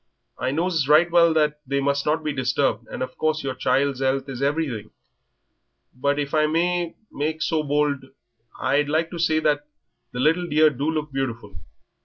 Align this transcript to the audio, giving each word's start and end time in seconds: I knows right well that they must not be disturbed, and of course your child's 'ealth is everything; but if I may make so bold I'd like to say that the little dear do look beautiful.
I 0.39 0.49
knows 0.49 0.87
right 0.87 1.11
well 1.11 1.31
that 1.35 1.59
they 1.67 1.79
must 1.79 2.07
not 2.07 2.23
be 2.23 2.33
disturbed, 2.33 2.87
and 2.87 3.03
of 3.03 3.15
course 3.19 3.43
your 3.43 3.53
child's 3.53 4.01
'ealth 4.01 4.27
is 4.29 4.41
everything; 4.41 4.89
but 5.93 6.17
if 6.17 6.33
I 6.33 6.47
may 6.47 6.95
make 7.11 7.43
so 7.43 7.61
bold 7.61 8.05
I'd 8.59 8.89
like 8.89 9.11
to 9.11 9.19
say 9.19 9.37
that 9.41 9.67
the 10.11 10.19
little 10.19 10.47
dear 10.47 10.71
do 10.71 10.89
look 10.89 11.11
beautiful. 11.11 11.55